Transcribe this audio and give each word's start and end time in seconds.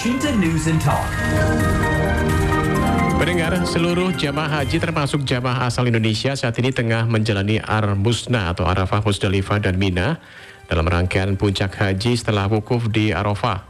Washington 0.00 0.40
News 0.40 0.64
and 0.64 0.80
Talk. 0.80 1.04
Pendengar, 3.20 3.52
seluruh 3.68 4.16
jamaah 4.16 4.64
haji 4.64 4.80
termasuk 4.80 5.28
jamaah 5.28 5.68
asal 5.68 5.84
Indonesia 5.92 6.32
saat 6.32 6.56
ini 6.56 6.72
tengah 6.72 7.04
menjalani 7.04 7.60
Ar-Musna 7.60 8.48
atau 8.48 8.64
Arafah, 8.64 9.04
Musdalifah, 9.04 9.60
dan 9.60 9.76
Mina 9.76 10.16
dalam 10.72 10.88
rangkaian 10.88 11.36
puncak 11.36 11.76
haji 11.76 12.16
setelah 12.16 12.48
wukuf 12.48 12.88
di 12.88 13.12
Arafah. 13.12 13.60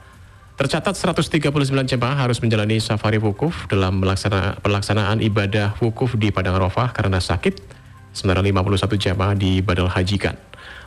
Tercatat 0.55 0.95
139 0.95 1.51
jemaah 1.98 2.23
harus 2.23 2.39
menjalani 2.39 2.79
safari 2.79 3.19
wukuf 3.19 3.67
dalam 3.67 3.99
melaksana, 3.99 4.62
pelaksanaan 4.62 5.19
ibadah 5.27 5.83
wukuf 5.83 6.15
di 6.15 6.31
Padang 6.31 6.62
Arafah 6.62 6.95
karena 6.95 7.19
sakit, 7.19 7.59
sementara 8.11 8.43
51 8.45 8.99
jemaah 8.99 9.35
dibadal 9.35 9.91
hajikan. 9.91 10.35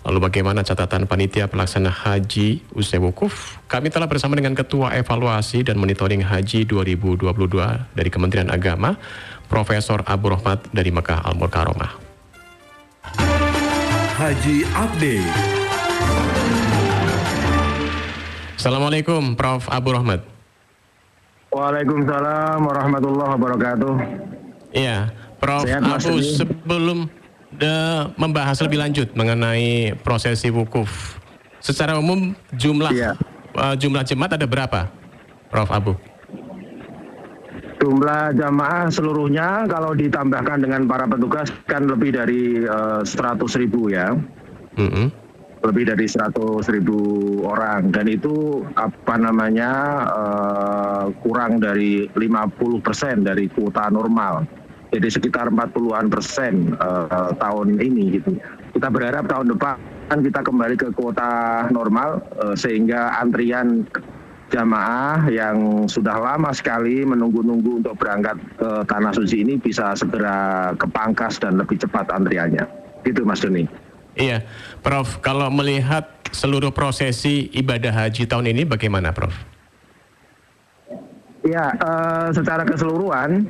Lalu 0.03 0.19
bagaimana 0.27 0.67
catatan 0.67 1.07
panitia 1.07 1.47
pelaksana 1.47 1.87
haji 1.87 2.59
usai 2.75 2.99
wukuf? 2.99 3.55
Kami 3.71 3.87
telah 3.87 4.03
bersama 4.11 4.35
dengan 4.35 4.51
Ketua 4.51 4.91
Evaluasi 4.99 5.63
dan 5.63 5.79
Monitoring 5.79 6.19
Haji 6.19 6.67
2022 6.67 7.95
dari 7.95 8.09
Kementerian 8.11 8.51
Agama, 8.51 8.99
Profesor 9.47 10.03
Abu 10.03 10.35
Rahmat 10.35 10.67
dari 10.75 10.91
Mekah 10.91 11.23
Al-Mukarramah. 11.23 11.95
Haji 14.19 14.67
Update. 14.75 15.31
Assalamualaikum 18.59 19.39
Prof. 19.39 19.71
Abu 19.71 19.95
Rahmat. 19.95 20.19
Waalaikumsalam 21.51 22.59
warahmatullahi 22.59 23.31
wabarakatuh. 23.39 23.93
Iya, 24.73 25.13
Prof. 25.43 25.67
Sehat, 25.67 25.83
Abu 25.83 26.23
sebelum 26.23 26.99
de- 27.51 28.05
membahas 28.15 28.63
lebih 28.63 28.79
lanjut 28.79 29.11
mengenai 29.11 29.91
prosesi 29.99 30.47
wukuf, 30.47 31.19
secara 31.59 31.99
umum 31.99 32.31
jumlah 32.55 32.95
Iya. 32.95 33.11
eh, 33.53 33.75
jumlah 33.75 34.07
jemaat 34.07 34.39
ada 34.39 34.47
berapa, 34.47 34.87
Prof. 35.51 35.67
Abu? 35.67 35.93
Jumlah 37.83 38.31
jamaah 38.39 38.87
seluruhnya 38.87 39.67
kalau 39.67 39.91
ditambahkan 39.91 40.63
dengan 40.63 40.87
para 40.87 41.03
petugas 41.03 41.51
kan 41.67 41.83
lebih 41.83 42.15
dari 42.15 42.63
eh, 42.63 43.01
100 43.03 43.59
ribu 43.59 43.91
ya. 43.91 44.15
Mm-mm. 44.79 45.11
Lebih 45.63 45.91
dari 45.91 46.07
100 46.07 46.71
ribu 46.71 46.95
orang. 47.43 47.91
Dan 47.91 48.07
itu 48.07 48.63
apa 48.79 49.19
namanya 49.19 49.71
eh, 50.07 51.05
kurang 51.19 51.59
dari 51.59 52.07
50 52.07 52.79
persen 52.79 53.27
dari 53.27 53.51
kuota 53.51 53.91
normal. 53.91 54.62
Jadi 54.93 55.07
sekitar 55.09 55.49
40-an 55.49 56.05
persen 56.13 56.77
eh, 56.77 57.31
tahun 57.41 57.81
ini 57.81 58.21
gitu. 58.21 58.37
Kita 58.77 58.93
berharap 58.93 59.25
tahun 59.25 59.57
depan 59.57 59.77
kita 60.21 60.45
kembali 60.45 60.75
ke 60.77 60.87
kuota 60.93 61.65
normal 61.73 62.21
eh, 62.45 62.53
sehingga 62.53 63.17
antrian 63.17 63.89
jamaah 64.53 65.25
yang 65.33 65.89
sudah 65.89 66.13
lama 66.13 66.53
sekali 66.53 67.01
menunggu-nunggu 67.01 67.81
untuk 67.81 67.97
berangkat 67.97 68.37
ke 68.61 68.69
tanah 68.85 69.09
suci 69.17 69.41
ini 69.41 69.57
bisa 69.57 69.97
segera 69.97 70.69
kepangkas 70.77 71.41
dan 71.41 71.57
lebih 71.57 71.81
cepat 71.81 72.13
antriannya. 72.13 72.61
Gitu 73.01 73.25
Mas 73.25 73.41
Doni. 73.41 73.65
Iya, 74.13 74.45
Prof. 74.85 75.25
Kalau 75.25 75.49
melihat 75.49 76.05
seluruh 76.29 76.69
prosesi 76.69 77.49
ibadah 77.49 78.05
haji 78.05 78.29
tahun 78.29 78.53
ini 78.53 78.61
bagaimana, 78.69 79.09
Prof? 79.09 79.33
Ya, 81.43 81.73
eh, 81.73 82.29
secara 82.31 82.61
keseluruhan 82.63 83.49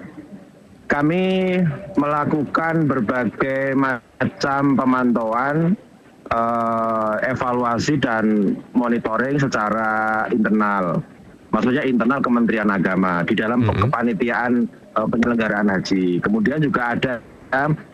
kami 0.94 1.58
melakukan 1.97 2.86
berbagai 2.86 3.73
macam 3.73 4.77
pemantauan, 4.77 5.73
eh, 6.30 7.13
evaluasi 7.33 7.97
dan 7.97 8.53
monitoring 8.77 9.41
secara 9.41 10.23
internal. 10.30 11.02
Maksudnya 11.50 11.81
internal 11.85 12.22
Kementerian 12.22 12.69
Agama 12.69 13.25
di 13.25 13.33
dalam 13.33 13.66
Mhm. 13.66 13.89
kepanitiaan 13.89 14.69
eh, 14.94 15.08
penyelenggaraan 15.09 15.73
haji. 15.73 16.22
Kemudian 16.22 16.61
juga 16.61 16.94
ada 16.94 17.18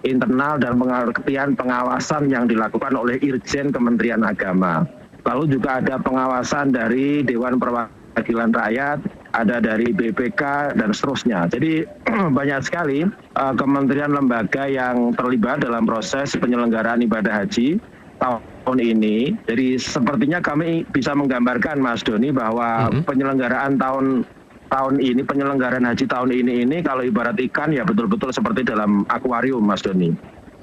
internal 0.08 0.56
dan 0.60 0.80
pengertian 0.80 1.52
pengawasan 1.56 2.32
yang 2.32 2.48
dilakukan 2.48 2.96
oleh 2.96 3.20
Irjen 3.20 3.72
Kementerian 3.72 4.24
Agama. 4.24 4.88
Lalu 5.28 5.60
juga 5.60 5.84
ada 5.84 6.00
pengawasan 6.00 6.72
dari 6.72 7.24
Dewan 7.28 7.60
Perwakilan 7.60 7.99
Rakyat, 8.26 9.00
ada 9.34 9.62
dari 9.62 9.94
BPK 9.94 10.74
dan 10.76 10.90
seterusnya. 10.92 11.48
Jadi 11.48 11.86
banyak 12.38 12.62
sekali 12.66 13.06
eh, 13.06 13.54
kementerian 13.56 14.12
lembaga 14.12 14.66
yang 14.66 15.14
terlibat 15.16 15.62
dalam 15.64 15.86
proses 15.86 16.34
penyelenggaraan 16.36 17.04
ibadah 17.06 17.46
haji 17.46 17.80
tahun 18.20 18.80
ini. 18.80 19.34
Jadi 19.48 19.80
sepertinya 19.80 20.44
kami 20.44 20.84
bisa 20.92 21.16
menggambarkan 21.16 21.80
Mas 21.80 22.04
Doni 22.04 22.30
bahwa 22.30 22.90
Mhm. 22.92 23.08
penyelenggaraan 23.08 23.80
tahun 23.80 24.26
tahun 24.70 25.02
ini 25.02 25.26
penyelenggaraan 25.26 25.82
haji 25.82 26.06
tahun 26.06 26.30
ini 26.30 26.54
ini 26.62 26.78
kalau 26.86 27.02
ibarat 27.02 27.34
ikan 27.50 27.74
ya 27.74 27.82
betul-betul 27.82 28.30
seperti 28.30 28.62
dalam 28.62 29.02
akuarium 29.10 29.66
Mas 29.66 29.82
Doni 29.82 30.14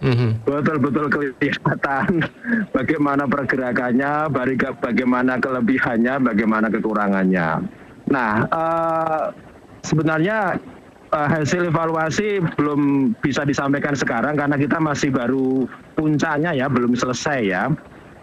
Mhm. 0.06 0.46
betul-betul 0.46 1.06
kelihatan 1.10 2.22
bagaimana 2.76 3.26
pergerakannya, 3.26 4.30
bagaimana 4.78 5.42
kelebihannya, 5.42 6.14
bagaimana 6.22 6.70
kekurangannya. 6.70 7.66
Nah, 8.06 8.46
eh, 8.46 9.24
sebenarnya 9.82 10.62
eh, 11.10 11.28
hasil 11.34 11.74
evaluasi 11.74 12.38
belum 12.54 13.12
bisa 13.18 13.42
disampaikan 13.42 13.98
sekarang 13.98 14.38
karena 14.38 14.54
kita 14.54 14.78
masih 14.78 15.10
baru 15.10 15.66
puncaknya 15.98 16.54
ya, 16.54 16.70
belum 16.70 16.94
selesai 16.94 17.40
ya. 17.42 17.66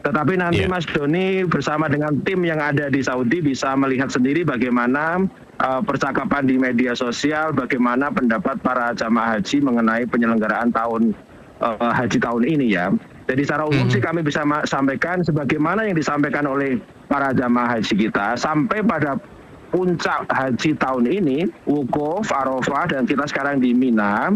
Tetapi 0.03 0.35
nanti 0.35 0.67
Iya. 0.67 0.71
Mas 0.71 0.83
Doni 0.83 1.47
bersama 1.47 1.87
dengan 1.87 2.11
tim 2.27 2.43
yang 2.43 2.59
ada 2.59 2.91
di 2.91 2.99
Saudi 2.99 3.39
bisa 3.39 3.71
melihat 3.75 4.11
sendiri 4.11 4.47
bagaimana 4.47 5.19
eh, 5.59 5.81
percakapan 5.83 6.47
di 6.47 6.55
media 6.55 6.95
sosial, 6.95 7.51
bagaimana 7.51 8.07
pendapat 8.07 8.59
para 8.63 8.95
jamaah 8.95 9.35
haji 9.39 9.59
mengenai 9.63 10.07
penyelenggaraan 10.07 10.71
tahun 10.71 11.11
eh, 11.63 11.93
haji 11.95 12.17
tahun 12.19 12.43
ini 12.43 12.67
ya. 12.75 12.91
Jadi 13.23 13.41
secara 13.47 13.63
umum 13.63 13.87
Mhm. 13.87 13.93
sih 13.95 14.01
kami 14.03 14.19
bisa 14.19 14.43
sampaikan 14.67 15.23
sebagaimana 15.23 15.87
yang 15.87 15.95
disampaikan 15.95 16.43
oleh 16.43 16.75
para 17.07 17.31
jamaah 17.31 17.79
haji 17.79 18.07
kita 18.07 18.35
sampai 18.35 18.83
pada 18.83 19.15
puncak 19.71 20.27
haji 20.29 20.75
tahun 20.77 21.07
ini, 21.09 21.49
wukuf, 21.65 22.29
arafah 22.29 22.85
dan 22.93 23.07
kita 23.09 23.25
sekarang 23.25 23.57
di 23.63 23.73
Mina, 23.73 24.29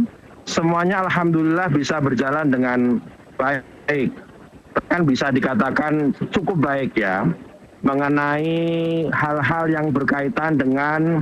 semuanya 0.47 1.05
alhamdulillah 1.05 1.69
bisa 1.69 2.01
berjalan 2.01 2.49
dengan 2.49 2.97
baik. 3.37 4.09
Kan 4.87 5.05
bisa 5.05 5.29
dikatakan 5.29 6.15
cukup 6.31 6.63
baik 6.63 6.95
ya 6.97 7.27
mengenai 7.85 9.05
hal-hal 9.13 9.69
yang 9.69 9.93
berkaitan 9.93 10.57
dengan 10.57 11.21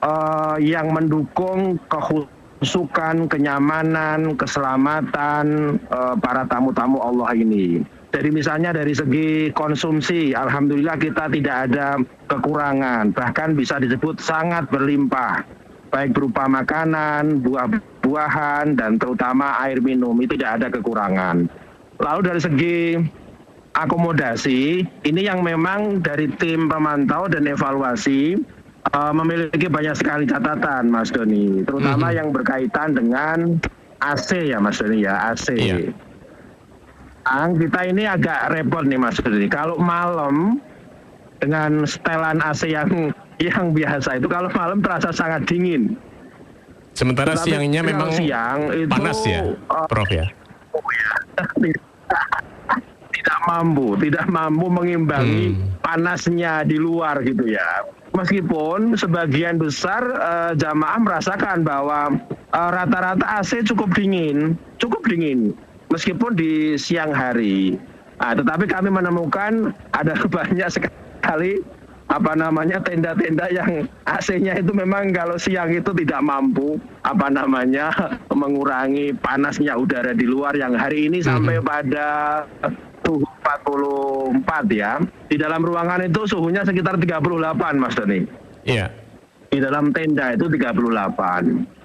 eh, 0.00 0.56
yang 0.60 0.92
mendukung 0.92 1.76
kehusukan, 2.60 3.24
kenyamanan, 3.24 4.36
keselamatan 4.36 5.80
eh, 5.80 6.14
para 6.20 6.44
tamu-tamu 6.44 7.00
Allah 7.00 7.32
ini. 7.32 7.80
Jadi 8.12 8.28
misalnya 8.28 8.76
dari 8.76 8.92
segi 8.92 9.48
konsumsi, 9.56 10.36
alhamdulillah 10.36 11.00
kita 11.00 11.32
tidak 11.32 11.72
ada 11.72 11.96
kekurangan, 12.28 13.16
bahkan 13.16 13.56
bisa 13.56 13.80
disebut 13.80 14.20
sangat 14.20 14.68
berlimpah, 14.68 15.40
baik 15.88 16.12
berupa 16.12 16.44
makanan, 16.50 17.40
buah-buahan, 17.40 18.76
dan 18.76 19.00
terutama 19.00 19.56
air 19.64 19.80
minum 19.80 20.18
itu 20.20 20.36
tidak 20.36 20.60
ada 20.60 20.68
kekurangan. 20.74 21.48
Lalu 22.02 22.20
dari 22.26 22.40
segi 22.42 22.78
akomodasi, 23.78 24.82
ini 25.06 25.20
yang 25.24 25.46
memang 25.46 26.02
dari 26.02 26.26
tim 26.36 26.66
pemantau 26.66 27.30
dan 27.30 27.46
evaluasi 27.46 28.42
eh, 28.82 29.12
memiliki 29.12 29.66
banyak 29.66 29.94
sekali 29.94 30.24
catatan, 30.24 30.88
Mas 30.88 31.08
Doni, 31.08 31.60
terutama 31.62 32.08
Mhm. 32.08 32.16
yang 32.16 32.28
berkaitan 32.30 32.88
dengan 32.92 33.38
AC 34.00 34.46
ya, 34.46 34.56
Mas 34.56 34.78
Doni 34.78 35.04
ya, 35.04 35.28
AC. 35.28 35.52
Iya. 35.52 35.92
Ang, 37.22 37.60
kita 37.60 37.84
ini 37.84 38.04
agak 38.04 38.48
repot 38.50 38.82
nih 38.82 38.96
Mas 38.96 39.14
Doni. 39.16 39.46
Kalau 39.46 39.76
malam 39.76 40.56
dengan 41.38 41.84
setelan 41.84 42.40
AC 42.40 42.66
yang 42.66 42.88
yang 43.40 43.70
biasa 43.70 44.16
itu 44.16 44.26
kalau 44.26 44.48
malam 44.50 44.80
terasa 44.80 45.08
sangat 45.10 45.44
dingin. 45.44 45.96
Sementara 46.92 47.32
Tetapi 47.32 47.48
siangnya 47.48 47.80
memang 47.82 48.10
siang 48.10 48.72
itu, 48.74 48.90
panas 48.90 49.20
ya, 49.22 49.40
eh, 49.46 49.86
Prof 49.86 50.10
ya? 50.10 50.26
tidak 53.10 53.38
mampu, 53.44 53.86
tidak 53.98 54.26
mampu 54.26 54.66
mengimbangi 54.66 55.46
Hmm. 55.50 55.60
panasnya 55.80 56.62
di 56.62 56.76
luar 56.76 57.20
gitu 57.22 57.46
ya. 57.46 57.84
Meskipun 58.20 59.00
sebagian 59.00 59.56
besar 59.56 60.04
eh, 60.04 60.52
jamaah 60.60 61.00
merasakan 61.00 61.64
bahwa 61.64 62.20
eh, 62.52 62.70
rata-rata 62.70 63.24
AC 63.40 63.64
cukup 63.64 63.96
dingin, 63.96 64.60
cukup 64.76 65.00
dingin, 65.08 65.56
meskipun 65.88 66.36
di 66.36 66.76
siang 66.76 67.16
hari. 67.16 67.80
Nah, 68.20 68.36
tetapi 68.36 68.68
kami 68.68 68.92
menemukan 68.92 69.72
ada 69.96 70.12
banyak 70.36 70.68
sekali 70.68 71.64
apa 72.10 72.34
namanya 72.34 72.82
tenda-tenda 72.82 73.46
yang 73.54 73.86
AC-nya 74.02 74.58
itu 74.58 74.74
memang 74.74 75.14
kalau 75.14 75.38
siang 75.38 75.70
itu 75.70 75.94
tidak 75.94 76.18
mampu 76.20 76.74
apa 77.06 77.30
namanya 77.30 77.94
mengurangi 78.40 79.14
panasnya 79.14 79.78
udara 79.78 80.10
di 80.12 80.26
luar 80.26 80.58
yang 80.58 80.74
hari 80.74 81.06
ini 81.06 81.22
sampai 81.22 81.62
pada 81.62 82.44
suhu 83.06 83.22
44 84.36 84.42
ya. 84.74 84.98
Di 85.30 85.38
dalam 85.38 85.62
ruangan 85.62 86.02
itu 86.02 86.26
suhunya 86.26 86.66
sekitar 86.66 86.98
38 86.98 87.78
Mas 87.78 87.94
Doni. 87.94 88.26
Iya. 88.66 88.90
Di 89.50 89.62
dalam 89.62 89.94
tenda 89.94 90.34
itu 90.34 90.50
38 90.50 91.80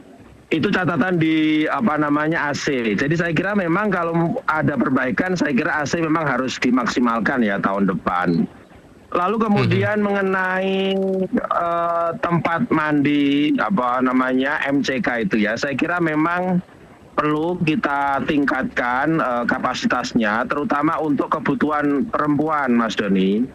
itu 0.53 0.69
catatan 0.69 1.17
di 1.17 1.65
apa 1.65 1.97
namanya 1.97 2.53
AC. 2.53 2.95
Jadi 2.95 3.15
saya 3.17 3.33
kira 3.33 3.57
memang 3.57 3.89
kalau 3.89 4.37
ada 4.45 4.77
perbaikan, 4.77 5.33
saya 5.33 5.51
kira 5.57 5.81
AC 5.81 5.97
memang 5.97 6.25
harus 6.25 6.61
dimaksimalkan 6.61 7.41
ya 7.41 7.57
tahun 7.57 7.89
depan. 7.89 8.45
Lalu 9.15 9.37
kemudian 9.47 10.03
hmm. 10.03 10.05
mengenai 10.05 10.77
uh, 11.49 12.11
tempat 12.19 12.67
mandi 12.69 13.55
apa 13.57 14.03
namanya 14.03 14.59
MCK 14.67 15.29
itu 15.29 15.45
ya, 15.45 15.55
saya 15.55 15.73
kira 15.73 15.97
memang 16.03 16.59
perlu 17.15 17.55
kita 17.63 18.21
tingkatkan 18.27 19.17
uh, 19.23 19.43
kapasitasnya, 19.47 20.45
terutama 20.45 20.99
untuk 20.99 21.31
kebutuhan 21.31 22.05
perempuan, 22.11 22.75
Mas 22.75 22.93
Doni. 22.93 23.47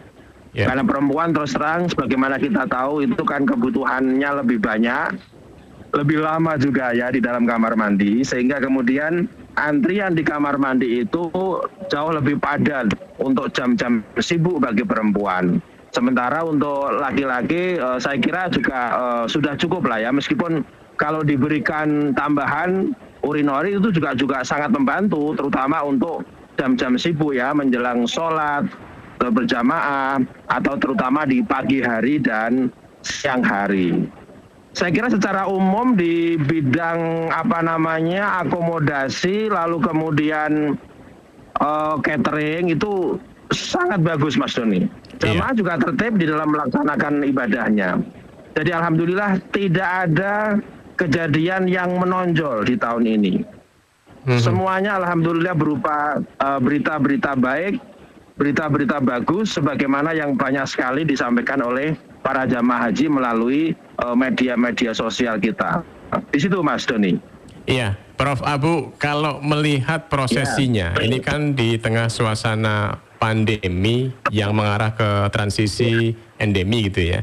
Yeah. 0.51 0.67
Karena 0.67 0.83
perempuan 0.83 1.31
terus 1.31 1.55
terang, 1.55 1.87
sebagaimana 1.87 2.35
kita 2.35 2.67
tahu 2.67 3.07
itu 3.07 3.23
kan 3.23 3.47
kebutuhannya 3.47 4.43
lebih 4.43 4.59
banyak 4.59 5.15
lebih 5.91 6.23
lama 6.23 6.55
juga 6.55 6.95
ya 6.95 7.11
di 7.11 7.19
dalam 7.19 7.43
kamar 7.43 7.75
mandi 7.75 8.23
sehingga 8.23 8.63
kemudian 8.63 9.27
antrian 9.59 10.15
di 10.15 10.23
kamar 10.23 10.55
mandi 10.55 11.03
itu 11.03 11.27
jauh 11.91 12.11
lebih 12.15 12.39
padat 12.39 12.95
untuk 13.19 13.51
jam-jam 13.51 13.99
sibuk 14.23 14.63
bagi 14.63 14.87
perempuan. 14.87 15.59
Sementara 15.91 16.39
untuk 16.47 16.87
laki-laki 16.95 17.75
uh, 17.75 17.99
saya 17.99 18.15
kira 18.15 18.47
juga 18.47 18.79
uh, 18.95 19.25
sudah 19.27 19.59
cukup 19.59 19.83
lah 19.83 19.99
ya 19.99 20.11
meskipun 20.15 20.63
kalau 20.95 21.19
diberikan 21.19 22.15
tambahan 22.15 22.95
urinori 23.25 23.77
itu 23.77 23.89
juga 23.93 24.13
juga 24.17 24.37
sangat 24.41 24.73
membantu 24.73 25.33
terutama 25.37 25.81
untuk 25.85 26.25
jam-jam 26.57 26.97
sibuk 26.97 27.37
ya 27.37 27.53
menjelang 27.55 28.05
sholat 28.05 28.65
berjamaah 29.21 30.17
atau 30.49 30.73
terutama 30.81 31.29
di 31.29 31.45
pagi 31.45 31.81
hari 31.81 32.17
dan 32.17 32.73
siang 33.05 33.45
hari 33.45 34.09
saya 34.71 34.89
kira 34.95 35.11
secara 35.11 35.45
umum 35.51 35.99
di 35.99 36.39
bidang 36.39 37.29
apa 37.29 37.59
namanya 37.59 38.41
akomodasi 38.41 39.51
lalu 39.51 39.83
kemudian 39.83 40.79
uh, 41.59 41.99
catering 41.99 42.71
itu 42.71 43.19
sangat 43.51 43.99
bagus 43.99 44.39
Mas 44.39 44.55
Doni. 44.55 44.87
Jamaah 45.19 45.51
iya. 45.51 45.59
juga 45.59 45.73
tertib 45.75 46.17
di 46.17 46.25
dalam 46.25 46.55
melaksanakan 46.55 47.27
ibadahnya. 47.27 47.99
Jadi 48.55 48.71
alhamdulillah 48.71 49.43
tidak 49.51 49.89
ada 50.07 50.59
kejadian 50.95 51.67
yang 51.67 51.95
menonjol 51.97 52.67
di 52.67 52.75
tahun 52.75 53.03
ini. 53.07 53.33
Mm 53.41 54.37
-hmm. 54.37 54.41
Semuanya 54.41 55.01
alhamdulillah 55.01 55.57
berupa 55.57 56.21
uh, 56.21 56.59
berita-berita 56.61 57.33
uh, 57.33 57.39
baik, 57.41 57.73
berita-berita 58.37 58.97
bagus 59.01 59.57
sebagaimana 59.57 60.13
yang 60.17 60.33
banyak 60.33 60.65
sekali 60.65 61.05
disampaikan 61.05 61.61
oleh 61.61 61.93
para 62.21 62.45
jamaah 62.45 62.89
haji 62.89 63.05
melalui 63.09 63.63
eh, 63.73 64.15
media-media 64.17 64.93
uh, 64.93 64.97
sosial 64.97 65.41
kita. 65.41 65.81
Di 66.29 66.37
situ 66.37 66.61
Mas 66.61 66.85
Doni. 66.85 67.17
Iya, 67.65 67.97
Prof 68.17 68.41
Abu, 68.41 68.93
kalau 68.97 69.41
melihat 69.41 70.09
prosesinya, 70.09 70.97
ya. 70.97 71.05
ini 71.05 71.21
kan 71.21 71.53
di 71.53 71.77
tengah 71.77 72.09
suasana 72.09 72.97
pandemi 73.21 74.09
yang 74.33 74.57
mengarah 74.57 74.97
ke 74.97 75.09
transisi 75.29 76.17
endemi 76.41 76.89
gitu 76.89 77.13
ya. 77.13 77.21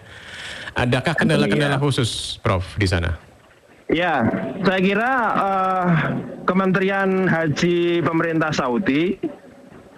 Adakah 0.79 1.19
kendala-kendala 1.19 1.75
ya. 1.75 1.82
khusus, 1.82 2.38
Prof, 2.38 2.62
di 2.79 2.87
sana? 2.87 3.28
Ya, 3.88 4.20
saya 4.69 4.81
kira 4.85 5.12
uh, 5.32 5.88
Kementerian 6.44 7.25
Haji 7.25 8.05
pemerintah 8.05 8.52
Saudi 8.52 9.17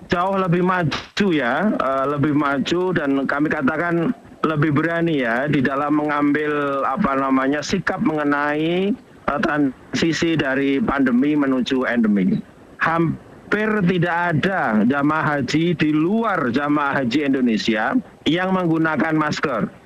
jauh 0.07 0.39
lebih 0.39 0.63
maju 0.63 1.29
ya, 1.35 1.75
uh, 1.75 2.07
lebih 2.07 2.31
maju 2.39 2.95
dan 2.95 3.27
kami 3.27 3.51
katakan 3.51 4.15
lebih 4.47 4.71
berani 4.79 5.27
ya 5.27 5.51
di 5.51 5.59
dalam 5.59 5.99
mengambil 5.99 6.87
apa 6.87 7.19
namanya 7.19 7.67
sikap 7.67 7.99
mengenai 7.99 8.95
uh, 9.27 9.39
transisi 9.43 10.39
dari 10.39 10.79
pandemi 10.79 11.35
menuju 11.35 11.83
endemi. 11.91 12.39
Hampir 12.79 13.83
tidak 13.91 14.39
ada 14.39 14.87
jamaah 14.87 15.35
haji 15.35 15.75
di 15.75 15.91
luar 15.91 16.55
jamaah 16.55 17.03
haji 17.03 17.27
Indonesia 17.27 17.99
yang 18.23 18.55
menggunakan 18.55 19.19
masker. 19.19 19.80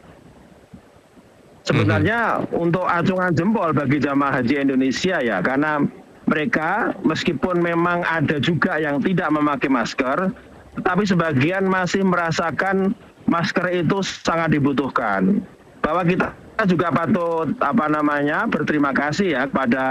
Sebenarnya 1.64 2.44
mm-hmm. 2.44 2.60
untuk 2.60 2.84
acungan 2.84 3.32
jempol 3.32 3.72
bagi 3.72 3.96
jamaah 3.96 4.40
haji 4.40 4.68
Indonesia 4.68 5.16
ya 5.24 5.40
karena 5.40 5.80
mereka 6.28 6.92
meskipun 7.04 7.60
memang 7.60 8.04
ada 8.04 8.40
juga 8.40 8.80
yang 8.80 9.00
tidak 9.00 9.28
memakai 9.32 9.68
masker, 9.68 10.32
tetapi 10.80 11.04
sebagian 11.04 11.68
masih 11.68 12.04
merasakan 12.04 12.92
masker 13.28 13.84
itu 13.84 14.00
sangat 14.04 14.56
dibutuhkan. 14.56 15.44
Bahwa 15.84 16.00
kita 16.00 16.32
juga 16.64 16.88
patut 16.88 17.52
apa 17.60 17.92
namanya 17.92 18.48
berterima 18.48 18.96
kasih 18.96 19.36
ya 19.36 19.42
kepada 19.44 19.84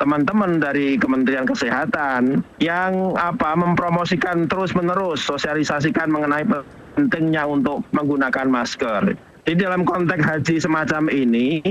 teman-teman 0.00 0.56
dari 0.56 0.96
Kementerian 0.96 1.44
Kesehatan 1.44 2.40
yang 2.56 3.12
apa 3.20 3.52
mempromosikan 3.52 4.48
terus-menerus 4.48 5.20
sosialisasikan 5.28 6.08
mengenai 6.08 6.48
pentingnya 6.96 7.44
untuk 7.44 7.84
menggunakan 7.92 8.48
masker. 8.48 9.12
Di 9.46 9.54
dalam 9.54 9.86
konteks 9.86 10.26
haji 10.26 10.58
semacam 10.58 11.06
ini, 11.06 11.62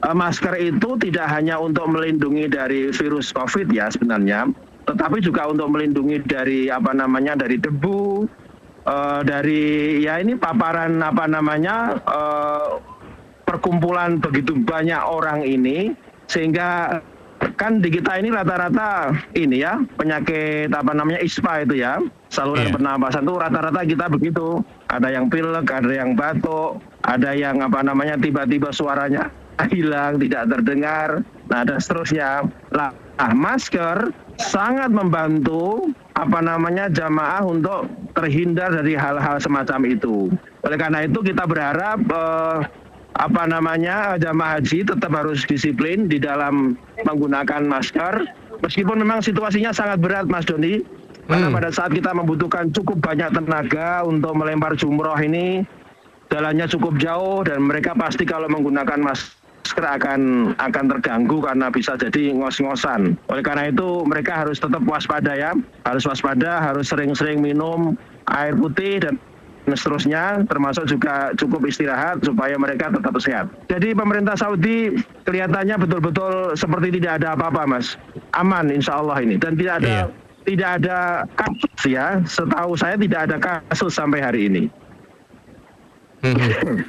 eh, 0.00 0.14
masker 0.16 0.56
itu 0.56 0.96
tidak 0.96 1.28
hanya 1.28 1.60
untuk 1.60 1.84
melindungi 1.92 2.48
dari 2.48 2.88
virus 2.88 3.28
COVID 3.36 3.68
ya 3.68 3.92
sebenarnya, 3.92 4.48
tetapi 4.88 5.20
juga 5.20 5.44
untuk 5.44 5.68
melindungi 5.76 6.24
dari 6.24 6.72
apa 6.72 6.96
namanya 6.96 7.36
dari 7.36 7.60
debu, 7.60 8.24
uh, 8.88 9.20
dari 9.20 10.00
ya 10.00 10.16
ini 10.24 10.40
paparan 10.40 11.04
apa 11.04 11.28
namanya 11.28 12.00
uh, 12.08 12.80
perkumpulan 13.44 14.16
begitu 14.16 14.56
banyak 14.56 15.00
orang 15.04 15.44
ini 15.44 15.92
sehingga 16.28 17.00
kan 17.58 17.78
di 17.78 17.90
kita 17.90 18.18
ini 18.18 18.34
rata-rata 18.34 19.14
ini 19.34 19.62
ya 19.62 19.78
penyakit 19.94 20.70
apa 20.74 20.92
namanya 20.94 21.22
ISPA 21.22 21.62
itu 21.66 21.82
ya 21.82 22.02
saluran 22.30 22.70
yeah. 22.70 22.74
pernapasan 22.74 23.22
itu 23.26 23.34
rata-rata 23.38 23.80
kita 23.86 24.06
begitu 24.10 24.62
ada 24.90 25.08
yang 25.10 25.30
pilek 25.30 25.66
ada 25.70 25.90
yang 25.90 26.18
batuk 26.18 26.82
ada 27.06 27.30
yang 27.34 27.62
apa 27.62 27.82
namanya 27.82 28.18
tiba-tiba 28.18 28.74
suaranya 28.74 29.30
hilang 29.74 30.18
tidak 30.18 30.50
terdengar 30.50 31.22
nah 31.48 31.62
dan 31.62 31.78
seterusnya 31.78 32.46
lah 32.74 32.90
nah, 33.18 33.32
masker 33.34 34.10
sangat 34.38 34.90
membantu 34.94 35.90
apa 36.14 36.38
namanya 36.42 36.86
jamaah 36.90 37.42
untuk 37.46 37.90
terhindar 38.14 38.74
dari 38.74 38.94
hal-hal 38.94 39.38
semacam 39.38 39.80
itu. 39.86 40.30
Oleh 40.66 40.78
karena 40.78 41.06
itu 41.06 41.18
kita 41.22 41.46
berharap 41.46 41.98
eh, 42.02 42.56
apa 43.18 43.50
namanya 43.50 44.14
jamaah 44.16 44.62
haji 44.62 44.86
tetap 44.86 45.10
harus 45.10 45.42
disiplin 45.44 46.06
di 46.06 46.22
dalam 46.22 46.78
menggunakan 47.02 47.66
masker. 47.66 48.22
Meskipun 48.62 49.02
memang 49.02 49.22
situasinya 49.22 49.70
sangat 49.70 50.02
berat, 50.02 50.26
Mas 50.26 50.42
Doni, 50.46 50.82
karena 51.30 51.46
hmm. 51.50 51.56
pada 51.58 51.70
saat 51.70 51.94
kita 51.94 52.10
membutuhkan 52.10 52.74
cukup 52.74 52.98
banyak 52.98 53.30
tenaga 53.30 54.02
untuk 54.02 54.34
melempar 54.34 54.74
jumroh 54.74 55.18
ini, 55.18 55.62
jalannya 56.30 56.66
cukup 56.66 56.98
jauh 56.98 57.46
dan 57.46 57.62
mereka 57.62 57.94
pasti 57.94 58.26
kalau 58.26 58.50
menggunakan 58.50 58.98
masker 58.98 59.38
masker 59.68 59.84
akan 59.84 60.20
akan 60.56 60.84
terganggu 60.96 61.44
karena 61.44 61.68
bisa 61.68 61.92
jadi 62.00 62.32
ngos-ngosan. 62.32 63.20
Oleh 63.28 63.44
karena 63.44 63.68
itu 63.68 64.00
mereka 64.08 64.40
harus 64.40 64.56
tetap 64.56 64.80
waspada 64.88 65.36
ya, 65.36 65.52
harus 65.84 66.08
waspada, 66.08 66.64
harus 66.64 66.88
sering-sering 66.88 67.44
minum 67.44 67.92
air 68.32 68.56
putih 68.56 69.04
dan 69.04 69.20
seterusnya 69.74 70.44
termasuk 70.46 70.88
juga 70.88 71.32
cukup 71.36 71.66
istirahat 71.68 72.22
supaya 72.22 72.54
mereka 72.56 72.92
tetap 72.92 73.12
sehat. 73.20 73.46
Jadi 73.68 73.92
pemerintah 73.92 74.38
Saudi 74.38 74.96
kelihatannya 75.26 75.76
betul-betul 75.82 76.54
seperti 76.54 77.00
tidak 77.00 77.24
ada 77.24 77.34
apa-apa 77.34 77.68
mas, 77.68 77.98
aman 78.36 78.70
insya 78.72 79.00
Allah 79.00 79.18
ini 79.20 79.36
dan 79.36 79.58
tidak 79.58 79.84
ada 79.84 79.90
iya. 79.90 80.04
tidak 80.46 80.70
ada 80.80 80.98
kasus 81.36 81.80
ya, 81.84 82.06
setahu 82.24 82.72
saya 82.78 82.96
tidak 82.96 83.20
ada 83.28 83.36
kasus 83.40 83.92
sampai 83.92 84.20
hari 84.22 84.40
ini. 84.48 84.62
Hmm. 86.22 86.86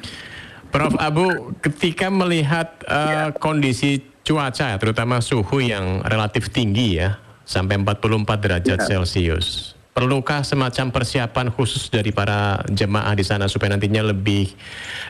Prof 0.73 0.93
Abu, 1.01 1.57
ketika 1.65 2.13
melihat 2.13 2.77
uh, 2.85 3.33
ya. 3.33 3.33
kondisi 3.33 4.05
cuaca, 4.21 4.77
terutama 4.77 5.17
suhu 5.17 5.65
yang 5.65 6.05
relatif 6.05 6.53
tinggi 6.53 7.01
ya, 7.01 7.17
sampai 7.41 7.81
44 7.81 8.45
derajat 8.45 8.77
ya. 8.77 8.85
Celcius, 8.85 9.73
perlukah 9.99 10.47
semacam 10.47 10.95
persiapan 10.95 11.51
khusus 11.51 11.91
dari 11.91 12.15
para 12.15 12.63
jemaah 12.71 13.11
di 13.19 13.27
sana 13.27 13.51
supaya 13.51 13.75
nantinya 13.75 14.15
lebih 14.15 14.47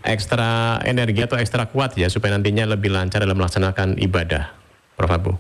ekstra 0.02 0.82
energi 0.82 1.30
atau 1.30 1.38
ekstra 1.38 1.70
kuat 1.70 1.94
ya, 1.94 2.10
supaya 2.10 2.34
nantinya 2.34 2.66
lebih 2.74 2.90
lancar 2.90 3.22
dalam 3.22 3.38
melaksanakan 3.38 4.02
ibadah, 4.02 4.50
Prof. 4.98 5.14
Abu? 5.14 5.32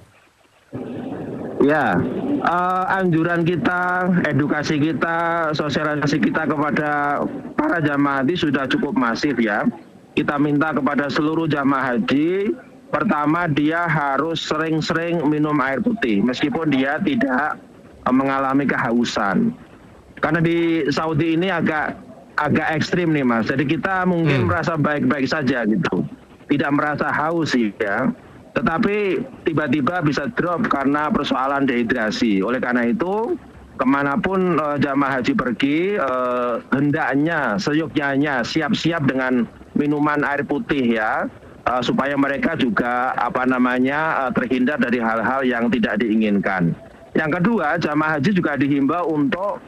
Ya, 1.65 1.98
uh, 2.46 2.84
anjuran 2.94 3.41
kita, 3.41 4.06
edukasi 4.29 4.77
kita, 4.77 5.50
sosialisasi 5.58 6.22
kita 6.22 6.46
kepada 6.46 7.25
para 7.58 7.82
jamaah 7.82 8.22
ini 8.22 8.38
sudah 8.38 8.70
cukup 8.70 8.94
masif 8.94 9.34
ya. 9.41 9.65
Kita 10.13 10.38
minta 10.38 10.77
kepada 10.77 11.10
seluruh 11.10 11.50
jamaah 11.50 11.98
haji 11.98 12.53
pertama 12.94 13.50
dia 13.50 13.89
harus 13.89 14.46
sering-sering 14.46 15.25
minum 15.25 15.58
air 15.58 15.82
putih. 15.82 16.22
Meskipun 16.22 16.70
dia 16.70 17.01
tidak 17.01 17.58
mengalami 18.12 18.66
kehausan. 18.68 19.54
Karena 20.20 20.44
di 20.44 20.88
Saudi 20.92 21.39
ini 21.39 21.48
agak 21.48 21.96
agak 22.39 22.68
ekstrim 22.75 23.12
nih 23.12 23.24
mas. 23.24 23.48
Jadi 23.48 23.68
kita 23.68 24.04
mungkin 24.08 24.44
hmm. 24.44 24.48
merasa 24.48 24.75
baik-baik 24.80 25.28
saja 25.28 25.63
gitu, 25.68 26.04
tidak 26.51 26.72
merasa 26.75 27.12
haus 27.12 27.56
ya. 27.56 28.12
Tetapi 28.56 29.24
tiba-tiba 29.48 30.04
bisa 30.04 30.28
drop 30.36 30.68
karena 30.68 31.08
persoalan 31.13 31.70
dehidrasi. 31.70 32.44
Oleh 32.44 32.60
karena 32.60 32.89
itu 32.89 33.38
ke 33.80 33.86
mana 33.88 34.20
pun 34.20 34.60
uh, 34.60 34.75
jamaah 34.75 35.24
haji 35.24 35.34
pergi, 35.39 35.96
uh, 35.96 36.60
hendaknya 36.75 37.56
seyuknya 37.56 38.44
siap-siap 38.44 39.08
dengan 39.08 39.48
minuman 39.80 40.20
air 40.28 40.44
putih 40.44 41.00
ya, 41.00 41.32
uh, 41.63 41.80
supaya 41.80 42.20
mereka 42.20 42.60
juga 42.60 43.16
apa 43.16 43.48
namanya 43.48 44.28
uh, 44.28 44.32
terhindar 44.36 44.75
dari 44.84 45.00
hal-hal 45.00 45.48
yang 45.48 45.72
tidak 45.72 46.04
diinginkan. 46.04 46.75
Yang 47.18 47.42
kedua, 47.42 47.78
jamaah 47.82 48.18
haji 48.18 48.30
juga 48.36 48.54
dihimbau 48.60 49.10
untuk 49.10 49.62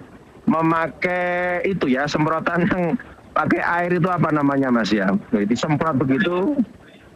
memakai 0.46 1.66
itu 1.66 1.90
ya 1.90 2.06
semprotan 2.06 2.68
yang 2.70 2.98
pakai 3.32 3.62
air 3.64 3.92
itu 3.98 4.10
apa 4.12 4.30
namanya 4.30 4.70
mas 4.70 4.92
ya, 4.92 5.10
disemprot 5.32 5.96
begitu, 5.98 6.60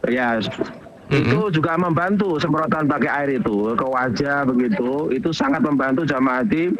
ya 0.08 0.40
Mm-hmm. 1.06 1.30
Itu 1.30 1.62
juga 1.62 1.78
membantu 1.78 2.34
semprotan 2.42 2.90
pakai 2.90 3.06
air 3.06 3.30
itu 3.38 3.78
ke 3.78 3.86
wajah 3.86 4.42
begitu, 4.42 5.14
itu 5.14 5.30
sangat 5.30 5.62
membantu 5.62 6.02
jamaah 6.02 6.42
haji 6.42 6.74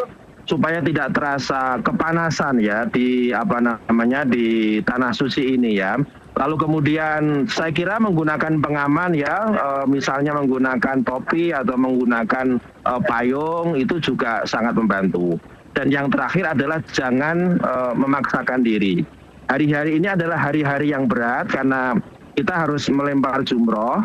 supaya 0.50 0.82
tidak 0.82 1.14
terasa 1.14 1.78
kepanasan 1.78 2.58
ya 2.58 2.90
di 2.90 3.30
apa 3.30 3.62
namanya 3.62 4.26
di 4.26 4.78
tanah 4.82 5.14
suci 5.14 5.54
ini 5.54 5.78
ya. 5.78 5.94
Lalu 6.36 6.56
kemudian 6.60 7.48
saya 7.48 7.72
kira 7.72 7.96
menggunakan 7.96 8.60
pengaman 8.60 9.16
ya, 9.16 9.36
e, 9.56 9.68
misalnya 9.88 10.36
menggunakan 10.36 11.00
topi 11.00 11.48
atau 11.48 11.80
menggunakan 11.80 12.60
e, 12.60 12.92
payung 13.08 13.72
itu 13.72 13.96
juga 13.96 14.44
sangat 14.44 14.76
membantu. 14.76 15.40
Dan 15.72 15.88
yang 15.88 16.12
terakhir 16.12 16.52
adalah 16.52 16.84
jangan 16.92 17.56
e, 17.56 17.72
memaksakan 17.96 18.60
diri. 18.60 19.00
Hari-hari 19.48 19.96
ini 19.96 20.12
adalah 20.12 20.36
hari-hari 20.36 20.92
yang 20.92 21.08
berat 21.08 21.48
karena 21.48 21.96
kita 22.36 22.66
harus 22.66 22.90
melempar 22.92 23.46
jumroh. 23.46 24.04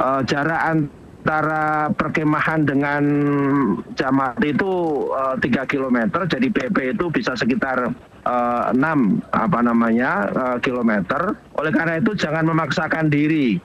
Uh, 0.00 0.22
jarak 0.24 0.62
antara 1.20 1.92
perkemahan 1.92 2.64
dengan 2.64 3.02
jamaat 3.92 4.40
itu 4.40 5.04
uh, 5.12 5.36
3 5.36 5.68
km, 5.68 6.08
jadi 6.24 6.48
PP 6.48 6.96
itu 6.96 7.12
bisa 7.12 7.36
sekitar 7.36 7.92
uh, 8.24 8.72
6 8.72 8.80
apa 9.28 9.58
namanya 9.60 10.32
uh, 10.32 10.56
kilometer. 10.64 11.36
Oleh 11.60 11.72
karena 11.76 12.00
itu 12.00 12.16
jangan 12.16 12.48
memaksakan 12.48 13.12
diri. 13.12 13.60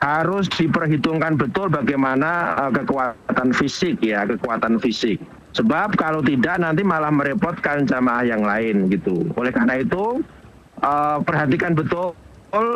Harus 0.00 0.48
diperhitungkan 0.48 1.36
betul 1.36 1.68
bagaimana 1.68 2.56
uh, 2.56 2.70
kekuatan 2.72 3.52
fisik 3.52 4.00
ya, 4.00 4.24
kekuatan 4.24 4.80
fisik. 4.80 5.20
Sebab 5.50 5.98
kalau 5.98 6.22
tidak 6.22 6.62
nanti 6.62 6.86
malah 6.86 7.10
merepotkan 7.10 7.84
jamaah 7.84 8.22
yang 8.22 8.46
lain 8.46 8.86
gitu. 8.88 9.26
Oleh 9.34 9.50
karena 9.50 9.82
itu 9.82 10.22
uh, 10.80 11.18
perhatikan 11.20 11.74
betul 11.74 12.14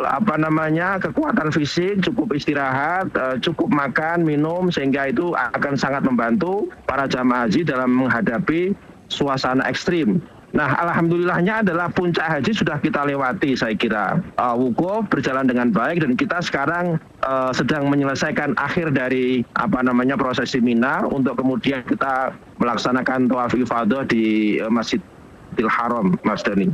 apa 0.07 0.39
namanya 0.39 0.95
kekuatan 0.97 1.51
fisik, 1.51 1.99
cukup 1.99 2.31
istirahat, 2.35 3.11
eh, 3.11 3.35
cukup 3.43 3.67
makan, 3.71 4.23
minum 4.23 4.71
sehingga 4.71 5.11
itu 5.11 5.35
akan 5.35 5.75
sangat 5.75 6.07
membantu 6.07 6.71
para 6.87 7.05
jamaah 7.05 7.47
haji 7.47 7.67
dalam 7.67 7.91
menghadapi 7.91 8.71
suasana 9.11 9.67
ekstrim. 9.67 10.23
Nah, 10.55 10.71
alhamdulillahnya 10.87 11.67
adalah 11.67 11.91
puncak 11.91 12.23
haji 12.23 12.55
sudah 12.55 12.79
kita 12.79 13.03
lewati, 13.03 13.59
saya 13.59 13.75
kira. 13.75 14.23
Uh, 14.39 14.55
wukuf 14.55 15.03
berjalan 15.11 15.51
dengan 15.51 15.67
baik 15.67 15.99
dan 15.99 16.15
kita 16.15 16.39
sekarang 16.39 16.95
uh, 17.27 17.51
sedang 17.51 17.91
menyelesaikan 17.91 18.55
akhir 18.55 18.95
dari 18.95 19.43
apa 19.59 19.83
namanya 19.83 20.15
proses 20.15 20.55
Mina 20.55 21.03
untuk 21.11 21.43
kemudian 21.43 21.83
kita 21.83 22.31
melaksanakan 22.63 23.27
tawaf 23.27 23.51
ifadah 23.51 24.07
di 24.07 24.55
uh, 24.63 24.71
Masjidil 24.71 25.67
Haram, 25.67 26.15
Mas 26.23 26.39
Dani. 26.39 26.71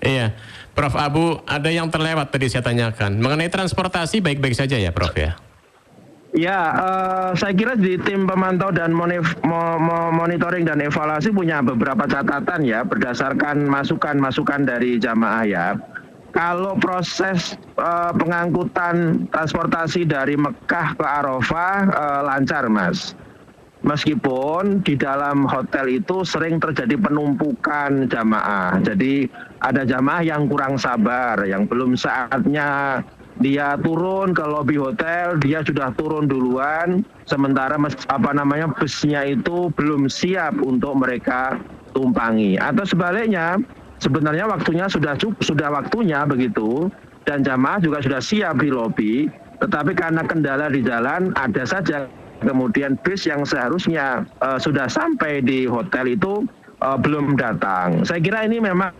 Iya, 0.00 0.32
Prof. 0.78 0.94
Abu, 0.94 1.42
ada 1.42 1.74
yang 1.74 1.90
terlewat 1.90 2.30
tadi 2.30 2.46
saya 2.46 2.62
tanyakan. 2.62 3.18
Mengenai 3.18 3.50
transportasi 3.50 4.22
baik-baik 4.22 4.54
saja 4.54 4.78
ya, 4.78 4.94
Prof 4.94 5.10
ya? 5.18 5.34
Ya, 6.30 6.60
uh, 6.78 7.30
saya 7.34 7.50
kira 7.50 7.74
di 7.74 7.98
tim 7.98 8.30
pemantau 8.30 8.70
dan 8.70 8.94
monitoring 8.94 10.62
dan 10.62 10.78
evaluasi 10.78 11.34
punya 11.34 11.66
beberapa 11.66 12.06
catatan 12.06 12.62
ya 12.62 12.86
berdasarkan 12.86 13.66
masukan-masukan 13.66 14.70
dari 14.70 15.02
jamaah 15.02 15.44
ya. 15.50 15.66
Kalau 16.30 16.78
proses 16.78 17.58
uh, 17.74 18.14
pengangkutan 18.14 19.26
transportasi 19.34 20.06
dari 20.06 20.38
Mekah 20.38 20.94
ke 20.94 21.02
Arafah 21.02 21.74
uh, 21.90 22.20
lancar, 22.22 22.70
Mas. 22.70 23.18
Meskipun 23.78 24.82
di 24.82 24.98
dalam 24.98 25.46
hotel 25.46 26.02
itu 26.02 26.26
sering 26.26 26.58
terjadi 26.58 26.98
penumpukan 26.98 28.10
jamaah. 28.10 28.82
Jadi 28.82 29.30
ada 29.62 29.86
jamaah 29.86 30.26
yang 30.26 30.50
kurang 30.50 30.74
sabar, 30.74 31.38
yang 31.46 31.70
belum 31.70 31.94
saatnya 31.94 33.00
dia 33.38 33.78
turun 33.78 34.34
ke 34.34 34.42
lobi 34.42 34.82
hotel, 34.82 35.38
dia 35.38 35.62
sudah 35.62 35.94
turun 35.94 36.26
duluan, 36.26 37.06
sementara 37.30 37.78
apa 38.10 38.30
namanya 38.34 38.66
busnya 38.74 39.22
itu 39.22 39.70
belum 39.78 40.10
siap 40.10 40.58
untuk 40.58 40.98
mereka 40.98 41.54
tumpangi. 41.94 42.58
Atau 42.58 42.82
sebaliknya, 42.82 43.62
sebenarnya 44.02 44.50
waktunya 44.50 44.90
sudah 44.90 45.14
cukup, 45.14 45.38
sudah 45.46 45.70
waktunya 45.70 46.26
begitu, 46.26 46.90
dan 47.30 47.46
jamaah 47.46 47.78
juga 47.78 48.02
sudah 48.02 48.18
siap 48.18 48.58
di 48.58 48.74
lobi, 48.74 49.30
tetapi 49.62 49.94
karena 49.94 50.26
kendala 50.26 50.66
di 50.66 50.82
jalan 50.82 51.30
ada 51.38 51.62
saja 51.62 52.10
kemudian 52.42 52.98
bis 53.02 53.26
yang 53.26 53.42
seharusnya 53.42 54.26
uh, 54.42 54.58
sudah 54.58 54.86
sampai 54.86 55.42
di 55.42 55.66
hotel 55.66 56.14
itu 56.14 56.46
uh, 56.82 56.98
belum 56.98 57.34
datang. 57.38 58.02
Saya 58.06 58.22
kira 58.22 58.46
ini 58.46 58.62
memang 58.62 58.94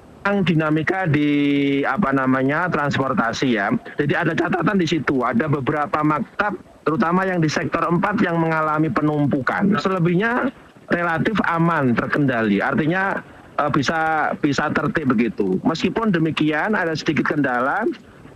dinamika 0.45 1.09
di 1.09 1.80
apa 1.88 2.12
namanya 2.12 2.68
transportasi 2.68 3.57
ya. 3.57 3.73
Jadi 3.97 4.12
ada 4.12 4.37
catatan 4.37 4.76
di 4.76 4.85
situ, 4.85 5.25
ada 5.25 5.49
beberapa 5.49 6.04
maktab 6.04 6.59
terutama 6.85 7.25
yang 7.25 7.40
di 7.40 7.49
sektor 7.49 7.80
4 7.80 8.00
yang 8.21 8.37
mengalami 8.37 8.92
penumpukan. 8.92 9.80
Selebihnya 9.80 10.52
relatif 10.92 11.37
aman, 11.49 11.97
terkendali. 11.97 12.61
Artinya 12.61 13.25
uh, 13.57 13.71
bisa 13.73 14.33
bisa 14.45 14.68
tertib 14.73 15.16
begitu. 15.16 15.57
Meskipun 15.64 16.12
demikian 16.12 16.76
ada 16.76 16.92
sedikit 16.92 17.33
kendala, 17.33 17.88